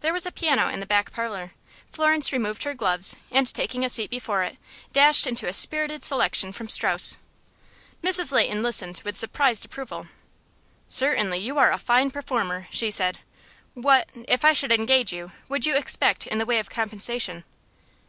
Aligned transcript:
There 0.00 0.12
was 0.12 0.26
a 0.26 0.32
piano 0.32 0.66
in 0.68 0.80
the 0.80 0.84
back 0.84 1.12
parlor. 1.12 1.52
Florence 1.92 2.32
removed 2.32 2.64
her 2.64 2.74
gloves, 2.74 3.14
and 3.30 3.46
taking 3.46 3.84
a 3.84 3.88
seat 3.88 4.10
before 4.10 4.42
it, 4.42 4.56
dashed 4.92 5.28
into 5.28 5.46
a 5.46 5.52
spirited 5.52 6.02
selection 6.02 6.52
from 6.52 6.68
Strauss. 6.68 7.18
Mrs. 8.02 8.32
Leighton 8.32 8.64
listened 8.64 9.00
with 9.04 9.16
surprised 9.16 9.64
approval. 9.64 10.08
"Certainly 10.88 11.38
you 11.38 11.56
are 11.56 11.70
a 11.70 11.78
fine 11.78 12.10
performer," 12.10 12.66
she 12.72 12.90
said. 12.90 13.20
"What 13.74 14.08
if 14.26 14.44
I 14.44 14.54
should 14.54 14.72
engage 14.72 15.12
you 15.12 15.30
would 15.48 15.64
you 15.66 15.76
expect 15.76 16.26
in 16.26 16.38
the 16.38 16.46
way 16.46 16.58
of 16.58 16.68
compensation?" 16.68 17.44